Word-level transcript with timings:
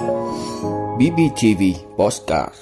BBTV 0.00 1.62
Postcard 1.98 2.54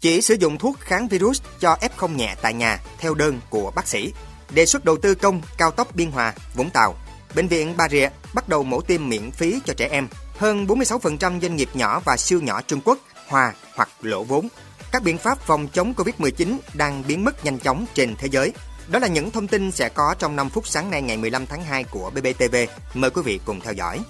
Chỉ 0.00 0.20
sử 0.20 0.34
dụng 0.34 0.58
thuốc 0.58 0.80
kháng 0.80 1.08
virus 1.08 1.42
cho 1.60 1.76
F0 1.80 2.16
nhẹ 2.16 2.34
tại 2.42 2.54
nhà 2.54 2.80
theo 2.98 3.14
đơn 3.14 3.40
của 3.50 3.72
bác 3.76 3.88
sĩ. 3.88 4.12
Đề 4.50 4.66
xuất 4.66 4.84
đầu 4.84 4.96
tư 4.96 5.14
công 5.14 5.42
cao 5.58 5.70
tốc 5.70 5.94
Biên 5.94 6.10
Hòa, 6.10 6.34
Vũng 6.54 6.70
Tàu. 6.70 6.94
Bệnh 7.34 7.48
viện 7.48 7.74
Bà 7.76 7.88
Rịa 7.88 8.08
bắt 8.34 8.48
đầu 8.48 8.62
mổ 8.62 8.80
tiêm 8.80 9.08
miễn 9.08 9.30
phí 9.30 9.60
cho 9.64 9.74
trẻ 9.76 9.88
em. 9.90 10.08
Hơn 10.36 10.66
46% 10.66 11.40
doanh 11.40 11.56
nghiệp 11.56 11.68
nhỏ 11.74 12.00
và 12.04 12.16
siêu 12.16 12.40
nhỏ 12.40 12.60
Trung 12.62 12.80
Quốc 12.84 12.98
hòa 13.28 13.54
hoặc 13.74 13.88
lỗ 14.02 14.24
vốn. 14.24 14.48
Các 14.92 15.02
biện 15.02 15.18
pháp 15.18 15.38
phòng 15.38 15.68
chống 15.72 15.94
Covid-19 15.96 16.56
đang 16.74 17.02
biến 17.08 17.24
mất 17.24 17.44
nhanh 17.44 17.58
chóng 17.58 17.86
trên 17.94 18.14
thế 18.18 18.28
giới. 18.28 18.52
Đó 18.88 18.98
là 18.98 19.08
những 19.08 19.30
thông 19.30 19.48
tin 19.48 19.70
sẽ 19.70 19.88
có 19.88 20.14
trong 20.18 20.36
5 20.36 20.50
phút 20.50 20.68
sáng 20.68 20.90
nay 20.90 21.02
ngày 21.02 21.16
15 21.16 21.46
tháng 21.46 21.64
2 21.64 21.84
của 21.84 22.10
BBTV. 22.10 22.56
Mời 22.94 23.10
quý 23.10 23.22
vị 23.22 23.40
cùng 23.44 23.60
theo 23.60 23.72
dõi. 23.72 24.00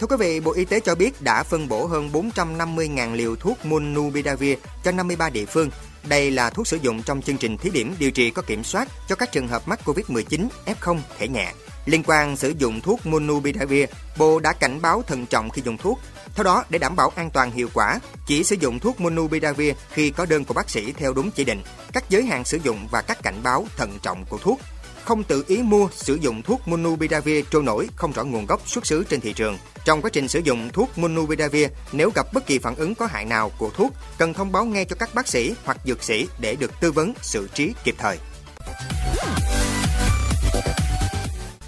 Thưa 0.00 0.06
quý 0.06 0.16
vị, 0.18 0.40
Bộ 0.40 0.52
Y 0.52 0.64
tế 0.64 0.80
cho 0.80 0.94
biết 0.94 1.22
đã 1.22 1.42
phân 1.42 1.68
bổ 1.68 1.86
hơn 1.86 2.10
450.000 2.12 3.14
liều 3.14 3.36
thuốc 3.36 3.66
Monubidavir 3.66 4.58
cho 4.84 4.92
53 4.92 5.30
địa 5.30 5.44
phương. 5.44 5.70
Đây 6.08 6.30
là 6.30 6.50
thuốc 6.50 6.66
sử 6.66 6.76
dụng 6.76 7.02
trong 7.02 7.22
chương 7.22 7.36
trình 7.36 7.56
thí 7.58 7.70
điểm 7.70 7.94
điều 7.98 8.10
trị 8.10 8.30
có 8.30 8.42
kiểm 8.42 8.64
soát 8.64 8.88
cho 9.08 9.14
các 9.14 9.32
trường 9.32 9.48
hợp 9.48 9.68
mắc 9.68 9.80
Covid-19 9.84 10.48
F0 10.66 10.98
thể 11.18 11.28
nhẹ. 11.28 11.52
Liên 11.86 12.02
quan 12.06 12.36
sử 12.36 12.52
dụng 12.58 12.80
thuốc 12.80 13.06
Monubidavir, 13.06 13.88
Bộ 14.18 14.40
đã 14.40 14.52
cảnh 14.52 14.82
báo 14.82 15.02
thận 15.06 15.26
trọng 15.26 15.50
khi 15.50 15.62
dùng 15.64 15.76
thuốc. 15.76 16.00
Theo 16.34 16.44
đó, 16.44 16.64
để 16.70 16.78
đảm 16.78 16.96
bảo 16.96 17.12
an 17.16 17.30
toàn 17.30 17.50
hiệu 17.50 17.68
quả, 17.74 18.00
chỉ 18.26 18.44
sử 18.44 18.56
dụng 18.60 18.78
thuốc 18.78 19.00
Monubidavir 19.00 19.74
khi 19.90 20.10
có 20.10 20.26
đơn 20.26 20.44
của 20.44 20.54
bác 20.54 20.70
sĩ 20.70 20.92
theo 20.92 21.12
đúng 21.12 21.30
chỉ 21.30 21.44
định, 21.44 21.62
các 21.92 22.04
giới 22.08 22.22
hạn 22.22 22.44
sử 22.44 22.58
dụng 22.64 22.88
và 22.90 23.02
các 23.02 23.22
cảnh 23.22 23.42
báo 23.42 23.66
thận 23.76 23.98
trọng 24.02 24.24
của 24.28 24.38
thuốc 24.38 24.60
không 25.06 25.24
tự 25.24 25.44
ý 25.48 25.62
mua 25.62 25.88
sử 25.92 26.14
dụng 26.14 26.42
thuốc 26.42 26.68
Monupiravir 26.68 27.44
trôi 27.50 27.62
nổi 27.62 27.88
không 27.96 28.12
rõ 28.12 28.24
nguồn 28.24 28.46
gốc 28.46 28.68
xuất 28.68 28.86
xứ 28.86 29.04
trên 29.08 29.20
thị 29.20 29.32
trường. 29.32 29.58
Trong 29.84 30.02
quá 30.02 30.10
trình 30.12 30.28
sử 30.28 30.38
dụng 30.38 30.70
thuốc 30.72 30.98
Monupiravir, 30.98 31.68
nếu 31.92 32.10
gặp 32.14 32.26
bất 32.32 32.46
kỳ 32.46 32.58
phản 32.58 32.74
ứng 32.74 32.94
có 32.94 33.06
hại 33.06 33.24
nào 33.24 33.50
của 33.58 33.70
thuốc, 33.70 33.92
cần 34.18 34.34
thông 34.34 34.52
báo 34.52 34.64
ngay 34.64 34.84
cho 34.84 34.96
các 34.98 35.14
bác 35.14 35.28
sĩ 35.28 35.54
hoặc 35.64 35.78
dược 35.84 36.02
sĩ 36.02 36.28
để 36.40 36.56
được 36.56 36.80
tư 36.80 36.92
vấn 36.92 37.12
xử 37.22 37.48
trí 37.54 37.72
kịp 37.84 37.94
thời. 37.98 38.18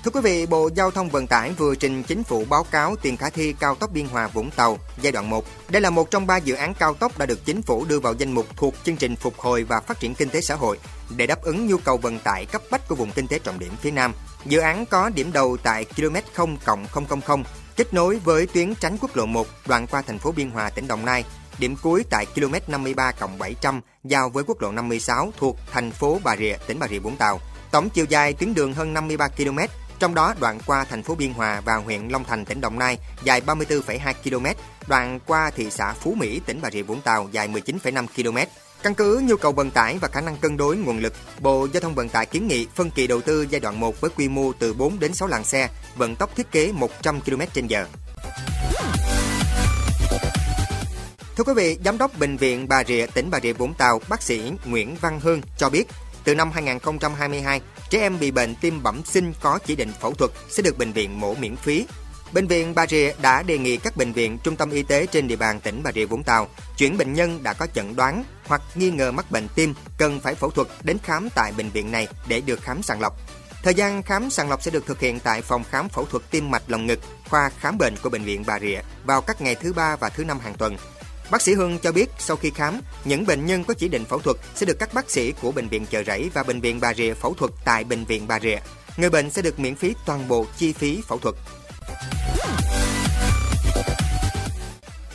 Thưa 0.09 0.21
quý 0.21 0.31
vị, 0.31 0.47
Bộ 0.47 0.71
Giao 0.75 0.91
thông 0.91 1.09
Vận 1.09 1.27
tải 1.27 1.53
vừa 1.53 1.75
trình 1.75 2.03
chính 2.03 2.25
phủ 2.25 2.45
báo 2.51 2.65
cáo 2.71 2.97
tiền 2.97 3.17
khả 3.17 3.31
thi 3.31 3.55
cao 3.61 3.75
tốc 3.75 3.91
Biên 3.93 4.07
Hòa 4.07 4.29
Vũng 4.29 4.51
Tàu 4.51 4.79
giai 5.03 5.13
đoạn 5.13 5.31
1. 5.31 5.45
Đây 5.69 5.83
là 5.83 5.91
một 5.91 6.11
trong 6.11 6.27
ba 6.27 6.37
dự 6.37 6.55
án 6.55 6.75
cao 6.75 6.95
tốc 6.95 7.19
đã 7.19 7.27
được 7.27 7.45
chính 7.45 7.63
phủ 7.63 7.85
đưa 7.85 8.01
vào 8.01 8.15
danh 8.15 8.33
mục 8.33 8.47
thuộc 8.57 8.75
chương 8.85 8.97
trình 8.97 9.17
phục 9.17 9.39
hồi 9.39 9.65
và 9.65 9.81
phát 9.81 10.01
triển 10.01 10.15
kinh 10.15 10.29
tế 10.29 10.41
xã 10.41 10.55
hội 10.55 10.79
để 11.17 11.27
đáp 11.27 11.43
ứng 11.43 11.67
nhu 11.67 11.77
cầu 11.79 11.97
vận 11.97 12.19
tải 12.19 12.47
cấp 12.47 12.63
bách 12.71 12.89
của 12.89 12.95
vùng 12.95 13.11
kinh 13.11 13.27
tế 13.27 13.39
trọng 13.39 13.59
điểm 13.59 13.73
phía 13.81 13.91
Nam. 13.91 14.15
Dự 14.45 14.59
án 14.59 14.87
có 14.87 15.11
điểm 15.11 15.33
đầu 15.33 15.57
tại 15.63 15.85
km 15.85 16.17
0 16.35 16.57
000 17.27 17.43
kết 17.77 17.95
nối 17.95 18.19
với 18.25 18.47
tuyến 18.47 18.75
tránh 18.75 18.97
quốc 19.01 19.17
lộ 19.17 19.27
1 19.27 19.47
đoạn 19.67 19.87
qua 19.87 20.03
thành 20.03 20.19
phố 20.19 20.33
Biên 20.33 20.51
Hòa, 20.51 20.71
tỉnh 20.71 20.89
Đồng 20.89 21.05
Nai, 21.05 21.25
điểm 21.59 21.77
cuối 21.83 22.05
tại 22.11 22.27
km 22.27 22.55
53 22.67 23.13
700 23.39 23.81
giao 24.05 24.29
với 24.29 24.45
quốc 24.47 24.63
lộ 24.63 24.73
56 24.73 25.33
thuộc 25.37 25.57
thành 25.73 25.91
phố 25.91 26.19
Bà 26.25 26.37
Rịa, 26.37 26.57
tỉnh 26.67 26.79
Bà 26.79 26.89
Rịa 26.89 26.99
Vũng 26.99 27.17
Tàu. 27.17 27.41
Tổng 27.71 27.91
chiều 27.91 28.05
dài 28.09 28.33
tuyến 28.33 28.55
đường 28.55 28.75
hơn 28.75 28.95
53 28.95 29.29
km, 29.29 29.59
trong 29.99 30.15
đó 30.15 30.35
đoạn 30.41 30.59
qua 30.67 30.85
thành 30.85 31.03
phố 31.03 31.15
Biên 31.15 31.33
Hòa 31.33 31.61
và 31.61 31.77
huyện 31.77 32.09
Long 32.09 32.25
Thành, 32.25 32.45
tỉnh 32.45 32.61
Đồng 32.61 32.79
Nai 32.79 32.99
dài 33.25 33.41
34,2 33.47 34.15
km, 34.25 34.47
đoạn 34.87 35.21
qua 35.27 35.51
thị 35.57 35.71
xã 35.71 35.93
Phú 35.93 36.15
Mỹ, 36.15 36.41
tỉnh 36.47 36.61
Bà 36.63 36.71
Rịa 36.71 36.83
Vũng 36.83 37.01
Tàu 37.01 37.29
dài 37.33 37.49
19,5 37.49 38.07
km. 38.07 38.39
Căn 38.83 38.95
cứ 38.95 39.23
nhu 39.25 39.37
cầu 39.37 39.53
vận 39.53 39.71
tải 39.71 39.99
và 39.99 40.09
khả 40.09 40.21
năng 40.21 40.37
cân 40.37 40.57
đối 40.57 40.77
nguồn 40.77 40.99
lực, 40.99 41.13
Bộ 41.41 41.69
Giao 41.73 41.81
thông 41.81 41.95
Vận 41.95 42.09
tải 42.09 42.27
kiến 42.27 42.49
nghị 42.49 42.67
phân 42.75 42.91
kỳ 42.91 43.07
đầu 43.07 43.21
tư 43.21 43.47
giai 43.51 43.61
đoạn 43.61 43.81
1 43.81 44.01
với 44.01 44.11
quy 44.17 44.29
mô 44.29 44.53
từ 44.53 44.75
4 44.75 45.01
đến 45.01 45.15
6 45.15 45.29
làn 45.29 45.45
xe, 45.45 45.69
vận 45.97 46.17
tốc 46.17 46.37
thiết 46.37 46.51
kế 46.51 46.73
100 46.73 47.21
km/h. 47.21 47.85
Thưa 51.37 51.45
quý 51.45 51.53
vị, 51.57 51.79
Giám 51.85 51.99
đốc 51.99 52.19
Bệnh 52.19 52.37
viện 52.37 52.69
Bà 52.69 52.85
Rịa, 52.85 53.07
tỉnh 53.07 53.31
Bà 53.31 53.41
Rịa 53.41 53.53
Vũng 53.53 53.75
Tàu, 53.75 54.01
bác 54.09 54.23
sĩ 54.23 54.53
Nguyễn 54.65 54.97
Văn 55.01 55.21
Hương 55.21 55.41
cho 55.59 55.71
biết, 55.71 55.85
từ 56.29 56.35
năm 56.35 56.51
2022, 56.51 57.61
trẻ 57.91 57.99
em 57.99 58.19
bị 58.19 58.31
bệnh 58.31 58.55
tim 58.55 58.83
bẩm 58.83 59.03
sinh 59.05 59.33
có 59.41 59.59
chỉ 59.67 59.77
định 59.77 59.93
phẫu 60.01 60.15
thuật 60.15 60.31
sẽ 60.49 60.63
được 60.63 60.79
bệnh 60.79 60.93
viện 60.93 61.21
mổ 61.21 61.35
miễn 61.35 61.57
phí. 61.57 61.87
Bệnh 62.33 62.47
viện 62.47 62.75
Bà 62.75 62.87
Rịa 62.87 63.13
đã 63.23 63.43
đề 63.43 63.59
nghị 63.59 63.77
các 63.77 63.97
bệnh 63.97 64.13
viện, 64.13 64.39
trung 64.39 64.57
tâm 64.57 64.71
y 64.71 64.83
tế 64.83 65.07
trên 65.07 65.29
địa 65.29 65.37
bàn 65.37 65.61
tỉnh 65.61 65.83
Bà 65.83 65.93
Rịa 65.93 66.05
Vũng 66.05 66.23
Tàu 66.23 66.49
chuyển 66.77 66.99
bệnh 66.99 67.13
nhân 67.13 67.43
đã 67.43 67.53
có 67.53 67.67
chẩn 67.67 67.97
đoán 67.97 68.25
hoặc 68.47 68.63
nghi 68.75 68.91
ngờ 68.91 69.13
mắc 69.13 69.31
bệnh 69.31 69.49
tim 69.55 69.75
cần 69.99 70.21
phải 70.21 70.35
phẫu 70.35 70.51
thuật 70.51 70.69
đến 70.83 70.99
khám 71.03 71.29
tại 71.35 71.53
bệnh 71.57 71.71
viện 71.71 71.93
này 71.93 72.09
để 72.27 72.41
được 72.41 72.63
khám 72.63 72.83
sàng 72.83 73.01
lọc. 73.01 73.17
Thời 73.63 73.75
gian 73.75 74.03
khám 74.03 74.31
sàng 74.31 74.51
lọc 74.51 74.63
sẽ 74.63 74.71
được 74.71 74.87
thực 74.87 75.01
hiện 75.01 75.21
tại 75.21 75.43
phòng 75.43 75.65
khám 75.71 75.89
phẫu 75.89 76.05
thuật 76.05 76.23
tim 76.31 76.51
mạch 76.51 76.63
lồng 76.67 76.87
ngực, 76.87 77.01
khoa 77.29 77.51
khám 77.59 77.79
bệnh 77.79 77.95
của 78.03 78.11
bệnh 78.11 78.25
viện 78.25 78.45
Bà 78.47 78.59
Rịa 78.61 78.81
vào 79.05 79.21
các 79.21 79.41
ngày 79.41 79.55
thứ 79.55 79.73
ba 79.73 79.97
và 79.97 80.09
thứ 80.09 80.25
năm 80.25 80.41
hàng 80.41 80.55
tuần. 80.55 80.77
Bác 81.31 81.43
sĩ 81.43 81.55
Hương 81.55 81.79
cho 81.79 81.93
biết 81.93 82.11
sau 82.19 82.37
khi 82.37 82.51
khám, 82.51 82.81
những 83.05 83.27
bệnh 83.27 83.47
nhân 83.47 83.65
có 83.65 83.75
chỉ 83.75 83.89
định 83.89 84.05
phẫu 84.05 84.19
thuật 84.19 84.37
sẽ 84.55 84.67
được 84.67 84.79
các 84.79 84.95
bác 84.95 85.11
sĩ 85.11 85.33
của 85.33 85.53
bệnh 85.53 85.69
viện 85.69 85.87
Chợ 85.91 86.03
Rẫy 86.07 86.31
và 86.35 86.43
bệnh 86.43 86.61
viện 86.61 86.81
Bà 86.81 86.95
Rịa 86.95 87.15
phẫu 87.15 87.35
thuật 87.35 87.51
tại 87.65 87.85
bệnh 87.85 88.05
viện 88.05 88.29
Bà 88.29 88.41
Rịa. 88.41 88.57
Người 88.97 89.11
bệnh 89.11 89.31
sẽ 89.31 89.43
được 89.43 89.59
miễn 89.59 89.75
phí 89.75 89.95
toàn 90.07 90.29
bộ 90.29 90.47
chi 90.59 90.73
phí 90.73 91.03
phẫu 91.09 91.19
thuật. 91.19 91.35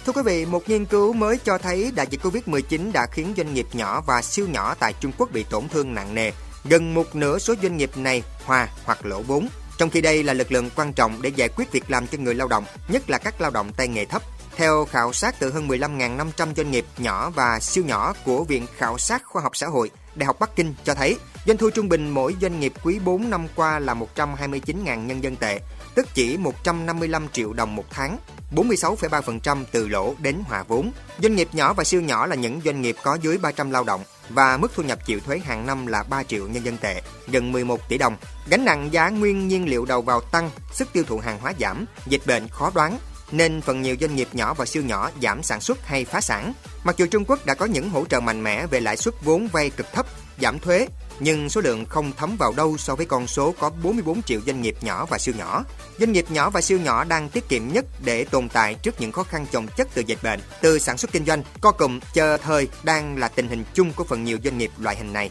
Thưa 0.06 0.14
quý 0.14 0.22
vị, 0.26 0.46
một 0.46 0.70
nghiên 0.70 0.86
cứu 0.86 1.14
mới 1.14 1.38
cho 1.38 1.58
thấy 1.58 1.92
đại 1.96 2.08
dịch 2.10 2.22
Covid-19 2.22 2.92
đã 2.92 3.08
khiến 3.12 3.34
doanh 3.38 3.54
nghiệp 3.54 3.68
nhỏ 3.74 4.02
và 4.08 4.22
siêu 4.22 4.48
nhỏ 4.48 4.76
tại 4.80 4.94
Trung 5.00 5.12
Quốc 5.18 5.32
bị 5.32 5.46
tổn 5.50 5.68
thương 5.70 5.94
nặng 5.94 6.16
nề. 6.16 6.32
Gần 6.64 6.94
một 6.94 7.16
nửa 7.16 7.40
số 7.40 7.54
doanh 7.64 7.78
nghiệp 7.78 7.98
này 7.98 8.24
hòa 8.46 8.68
hoặc 8.84 9.06
lỗ 9.06 9.22
vốn. 9.22 9.48
Trong 9.78 9.90
khi 9.90 10.02
đây 10.02 10.24
là 10.24 10.34
lực 10.34 10.52
lượng 10.52 10.70
quan 10.76 10.94
trọng 10.94 11.22
để 11.22 11.32
giải 11.36 11.50
quyết 11.50 11.72
việc 11.72 11.84
làm 11.88 12.08
cho 12.08 12.18
người 12.18 12.36
lao 12.36 12.48
động, 12.48 12.66
nhất 12.88 13.10
là 13.10 13.18
các 13.18 13.42
lao 13.42 13.52
động 13.52 13.74
tay 13.74 13.88
nghề 13.88 14.06
thấp. 14.06 14.24
Theo 14.56 14.86
khảo 14.86 15.14
sát 15.14 15.36
từ 15.40 15.52
hơn 15.52 15.68
15.500 15.68 16.54
doanh 16.56 16.72
nghiệp 16.72 16.86
nhỏ 16.98 17.30
và 17.30 17.60
siêu 17.60 17.84
nhỏ 17.84 18.14
của 18.26 18.44
Viện 18.44 18.66
Khảo 18.78 18.98
sát 18.98 19.24
Khoa 19.26 19.42
học 19.42 19.58
Xã 19.58 19.68
hội, 19.68 19.92
Đại 20.16 20.26
học 20.26 20.40
Bắc 20.40 20.56
Kinh 20.56 20.74
cho 20.84 20.94
thấy 20.94 21.18
doanh 21.48 21.58
thu 21.58 21.70
trung 21.70 21.90
bình 21.90 22.10
mỗi 22.10 22.36
doanh 22.42 22.60
nghiệp 22.60 22.74
quý 22.84 23.00
4 23.00 23.30
năm 23.30 23.48
qua 23.56 23.80
là 23.80 23.96
129.000 24.16 25.06
nhân 25.06 25.24
dân 25.24 25.36
tệ, 25.36 25.60
tức 25.96 26.08
chỉ 26.14 26.38
155 26.38 27.28
triệu 27.34 27.54
đồng 27.54 27.76
một 27.76 27.86
tháng. 27.90 28.18
46,3% 28.56 29.64
từ 29.72 29.88
lỗ 29.88 30.14
đến 30.20 30.44
hòa 30.48 30.64
vốn. 30.64 30.92
Doanh 31.20 31.36
nghiệp 31.36 31.48
nhỏ 31.54 31.74
và 31.74 31.84
siêu 31.84 32.02
nhỏ 32.02 32.26
là 32.26 32.36
những 32.36 32.62
doanh 32.66 32.82
nghiệp 32.82 32.96
có 33.04 33.18
dưới 33.22 33.38
300 33.38 33.72
lao 33.72 33.84
động 33.84 34.04
và 34.30 34.58
mức 34.58 34.72
thu 34.76 34.84
nhập 34.84 35.00
chịu 35.06 35.20
thuế 35.20 35.40
hàng 35.40 35.66
năm 35.66 35.88
là 35.88 36.04
3 36.04 36.24
triệu 36.24 36.48
nhân 36.48 36.66
dân 36.66 36.78
tệ, 36.78 37.02
gần 37.28 37.52
11 37.52 37.90
tỷ 37.90 37.98
đồng. 37.98 38.18
Gánh 38.50 38.66
nặng 38.66 38.90
giá 38.94 39.10
nguyên 39.10 39.48
nhiên 39.48 39.70
liệu 39.70 39.86
đầu 39.86 40.02
vào 40.02 40.22
tăng, 40.22 40.50
sức 40.72 40.88
tiêu 40.94 41.04
thụ 41.04 41.18
hàng 41.18 41.40
hóa 41.40 41.54
giảm, 41.60 41.86
dịch 42.08 42.22
bệnh 42.28 42.48
khó 42.48 42.72
đoán, 42.76 42.98
nên 43.34 43.62
phần 43.62 43.82
nhiều 43.82 43.96
doanh 44.02 44.16
nghiệp 44.16 44.28
nhỏ 44.34 44.54
và 44.54 44.66
siêu 44.66 44.84
nhỏ 44.84 45.12
giảm 45.22 45.44
sản 45.44 45.62
xuất 45.62 45.88
hay 45.88 46.06
phá 46.06 46.22
sản. 46.22 46.54
Mặc 46.84 46.98
dù 46.98 47.06
Trung 47.06 47.26
Quốc 47.26 47.46
đã 47.46 47.54
có 47.54 47.66
những 47.66 47.90
hỗ 47.90 48.06
trợ 48.06 48.20
mạnh 48.20 48.44
mẽ 48.44 48.68
về 48.68 48.80
lãi 48.80 48.98
suất 48.98 49.14
vốn 49.24 49.48
vay 49.48 49.70
cực 49.70 49.94
thấp, 49.94 50.06
giảm 50.42 50.60
thuế, 50.60 50.88
nhưng 51.20 51.50
số 51.50 51.62
lượng 51.62 51.86
không 51.86 52.12
thấm 52.18 52.36
vào 52.40 52.54
đâu 52.58 52.78
so 52.78 52.96
với 52.96 53.06
con 53.06 53.28
số 53.28 53.54
có 53.60 53.70
44 53.70 54.22
triệu 54.22 54.42
doanh 54.46 54.62
nghiệp 54.62 54.76
nhỏ 54.82 55.06
và 55.06 55.18
siêu 55.18 55.36
nhỏ. 55.38 55.64
Doanh 56.00 56.12
nghiệp 56.12 56.26
nhỏ 56.30 56.50
và 56.50 56.62
siêu 56.62 56.80
nhỏ 56.80 57.04
đang 57.04 57.30
tiết 57.30 57.50
kiệm 57.50 57.74
nhất 57.74 57.86
để 58.06 58.24
tồn 58.24 58.50
tại 58.50 58.76
trước 58.76 59.02
những 59.02 59.12
khó 59.12 59.24
khăn 59.24 59.46
chồng 59.52 59.68
chất 59.78 59.88
từ 59.94 60.02
dịch 60.02 60.24
bệnh, 60.24 60.40
từ 60.62 60.80
sản 60.80 60.98
xuất 60.98 61.12
kinh 61.12 61.26
doanh, 61.26 61.44
co 61.62 61.72
cụm, 61.72 62.00
chờ 62.14 62.38
thời 62.38 62.68
đang 62.84 63.18
là 63.18 63.28
tình 63.28 63.48
hình 63.48 63.64
chung 63.74 63.94
của 63.94 64.04
phần 64.04 64.24
nhiều 64.24 64.38
doanh 64.44 64.58
nghiệp 64.58 64.72
loại 64.78 64.96
hình 64.96 65.14
này. 65.14 65.30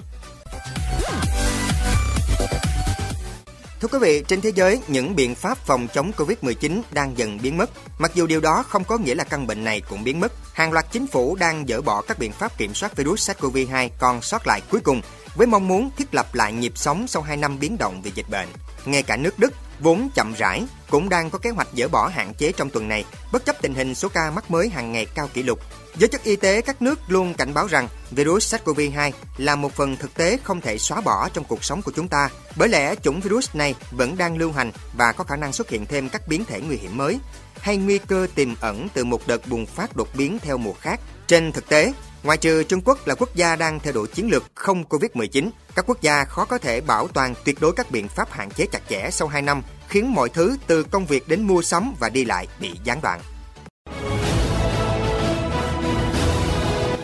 Thưa 3.82 3.88
quý 3.88 3.98
vị, 3.98 4.22
trên 4.28 4.40
thế 4.40 4.52
giới, 4.54 4.80
những 4.88 5.16
biện 5.16 5.34
pháp 5.34 5.58
phòng 5.58 5.88
chống 5.94 6.12
Covid-19 6.16 6.82
đang 6.90 7.18
dần 7.18 7.38
biến 7.42 7.56
mất. 7.56 7.70
Mặc 7.98 8.10
dù 8.14 8.26
điều 8.26 8.40
đó 8.40 8.64
không 8.68 8.84
có 8.84 8.98
nghĩa 8.98 9.14
là 9.14 9.24
căn 9.24 9.46
bệnh 9.46 9.64
này 9.64 9.80
cũng 9.80 10.04
biến 10.04 10.20
mất. 10.20 10.32
Hàng 10.52 10.72
loạt 10.72 10.86
chính 10.92 11.06
phủ 11.06 11.36
đang 11.36 11.66
dỡ 11.68 11.80
bỏ 11.80 12.02
các 12.02 12.18
biện 12.18 12.32
pháp 12.32 12.58
kiểm 12.58 12.74
soát 12.74 12.96
virus 12.96 13.30
SARS-CoV-2 13.30 13.88
còn 13.98 14.22
sót 14.22 14.46
lại 14.46 14.60
cuối 14.70 14.80
cùng 14.80 15.00
với 15.34 15.46
mong 15.46 15.68
muốn 15.68 15.90
thiết 15.96 16.14
lập 16.14 16.34
lại 16.34 16.52
nhịp 16.52 16.72
sống 16.74 17.08
sau 17.08 17.22
2 17.22 17.36
năm 17.36 17.58
biến 17.58 17.78
động 17.78 18.02
vì 18.02 18.10
dịch 18.14 18.28
bệnh. 18.30 18.48
Ngay 18.84 19.02
cả 19.02 19.16
nước 19.16 19.38
Đức, 19.38 19.52
vốn 19.82 20.08
chậm 20.14 20.34
rãi, 20.38 20.64
cũng 20.90 21.08
đang 21.08 21.30
có 21.30 21.38
kế 21.38 21.50
hoạch 21.50 21.68
dỡ 21.76 21.88
bỏ 21.88 22.08
hạn 22.08 22.34
chế 22.34 22.52
trong 22.52 22.70
tuần 22.70 22.88
này, 22.88 23.04
bất 23.32 23.44
chấp 23.44 23.62
tình 23.62 23.74
hình 23.74 23.94
số 23.94 24.08
ca 24.08 24.30
mắc 24.30 24.50
mới 24.50 24.68
hàng 24.68 24.92
ngày 24.92 25.06
cao 25.14 25.28
kỷ 25.34 25.42
lục. 25.42 25.58
Giới 25.96 26.08
chức 26.08 26.24
y 26.24 26.36
tế 26.36 26.60
các 26.60 26.82
nước 26.82 26.98
luôn 27.08 27.34
cảnh 27.34 27.54
báo 27.54 27.66
rằng 27.66 27.88
virus 28.10 28.54
SARS-CoV-2 28.54 29.10
là 29.36 29.56
một 29.56 29.72
phần 29.72 29.96
thực 29.96 30.14
tế 30.14 30.38
không 30.42 30.60
thể 30.60 30.78
xóa 30.78 31.00
bỏ 31.00 31.28
trong 31.28 31.44
cuộc 31.44 31.64
sống 31.64 31.82
của 31.82 31.92
chúng 31.96 32.08
ta, 32.08 32.28
bởi 32.56 32.68
lẽ 32.68 32.94
chủng 33.02 33.20
virus 33.20 33.54
này 33.54 33.74
vẫn 33.90 34.16
đang 34.16 34.36
lưu 34.36 34.52
hành 34.52 34.72
và 34.96 35.12
có 35.12 35.24
khả 35.24 35.36
năng 35.36 35.52
xuất 35.52 35.68
hiện 35.68 35.86
thêm 35.86 36.08
các 36.08 36.28
biến 36.28 36.44
thể 36.44 36.60
nguy 36.60 36.76
hiểm 36.76 36.96
mới 36.96 37.18
hay 37.60 37.76
nguy 37.76 37.98
cơ 37.98 38.26
tiềm 38.34 38.54
ẩn 38.60 38.88
từ 38.94 39.04
một 39.04 39.26
đợt 39.26 39.48
bùng 39.48 39.66
phát 39.66 39.96
đột 39.96 40.08
biến 40.14 40.38
theo 40.42 40.58
mùa 40.58 40.74
khác. 40.80 41.00
Trên 41.26 41.52
thực 41.52 41.68
tế, 41.68 41.92
Ngoại 42.22 42.38
trừ 42.38 42.62
Trung 42.62 42.80
Quốc 42.84 43.06
là 43.06 43.14
quốc 43.14 43.34
gia 43.34 43.56
đang 43.56 43.80
theo 43.80 43.92
đuổi 43.92 44.08
chiến 44.08 44.30
lược 44.30 44.42
không 44.54 44.84
Covid-19, 44.88 45.50
các 45.74 45.84
quốc 45.88 46.02
gia 46.02 46.24
khó 46.24 46.44
có 46.44 46.58
thể 46.58 46.80
bảo 46.80 47.08
toàn 47.08 47.34
tuyệt 47.44 47.60
đối 47.60 47.72
các 47.72 47.90
biện 47.90 48.08
pháp 48.08 48.32
hạn 48.32 48.50
chế 48.50 48.66
chặt 48.66 48.80
chẽ 48.88 49.08
sau 49.10 49.28
2 49.28 49.42
năm, 49.42 49.62
khiến 49.88 50.14
mọi 50.14 50.28
thứ 50.28 50.56
từ 50.66 50.82
công 50.82 51.06
việc 51.06 51.28
đến 51.28 51.42
mua 51.42 51.62
sắm 51.62 51.94
và 52.00 52.08
đi 52.08 52.24
lại 52.24 52.46
bị 52.60 52.70
gián 52.84 53.00
đoạn. 53.02 53.20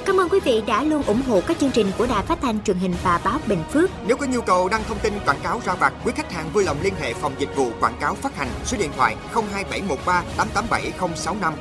Cảm 0.07 0.21
ơn 0.21 0.29
quý 0.29 0.41
vị 0.45 0.63
đã 0.67 0.83
luôn 0.83 1.03
ủng 1.03 1.23
hộ 1.23 1.41
các 1.47 1.57
chương 1.61 1.71
trình 1.71 1.91
của 1.99 2.07
Đài 2.07 2.23
Phát 2.27 2.39
thanh 2.43 2.63
truyền 2.65 2.77
hình 2.77 2.95
và 3.03 3.21
báo 3.25 3.39
Bình 3.47 3.63
Phước. 3.73 3.91
Nếu 4.07 4.17
có 4.17 4.27
nhu 4.27 4.41
cầu 4.41 4.69
đăng 4.69 4.85
thông 4.89 4.99
tin 4.99 5.13
quảng 5.27 5.41
cáo 5.43 5.61
ra 5.65 5.75
vặt, 5.75 5.93
quý 6.05 6.13
khách 6.17 6.33
hàng 6.33 6.51
vui 6.53 6.65
lòng 6.65 6.77
liên 6.83 6.95
hệ 7.01 7.15
phòng 7.15 7.35
dịch 7.39 7.57
vụ 7.57 7.71
quảng 7.81 7.97
cáo 8.01 8.15
phát 8.15 8.37
hành 8.37 8.49
số 8.65 8.77
điện 8.81 8.91
thoại 8.97 9.17
02713 9.33 10.23
887065 10.37 11.55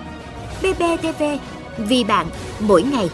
BBTV, 0.62 1.24
vì 1.78 2.04
bạn 2.04 2.28
mỗi 2.60 2.84
ngày. 2.84 3.10